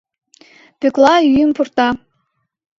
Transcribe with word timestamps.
Пӧкла 0.79 1.13
ӱйым 1.29 1.51
пурта. 1.55 1.89